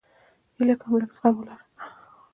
[0.55, 1.57] هیله کوم لږ زغم ولره